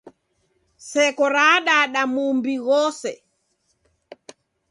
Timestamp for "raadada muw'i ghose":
1.35-3.11